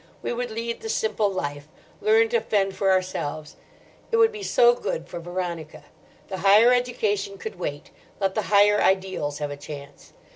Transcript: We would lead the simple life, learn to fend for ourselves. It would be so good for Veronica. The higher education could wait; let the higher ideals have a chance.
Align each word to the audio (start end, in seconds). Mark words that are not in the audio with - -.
We 0.23 0.33
would 0.33 0.49
lead 0.49 0.81
the 0.81 0.89
simple 0.89 1.29
life, 1.31 1.67
learn 2.01 2.27
to 2.29 2.39
fend 2.41 2.75
for 2.75 2.89
ourselves. 2.91 3.55
It 4.11 4.17
would 4.17 4.31
be 4.31 4.41
so 4.41 4.73
good 4.73 5.07
for 5.07 5.19
Veronica. 5.19 5.83
The 6.27 6.37
higher 6.37 6.73
education 6.73 7.37
could 7.37 7.59
wait; 7.59 7.91
let 8.19 8.33
the 8.33 8.41
higher 8.49 8.81
ideals 8.81 9.37
have 9.37 9.51
a 9.51 9.57
chance. 9.57 10.13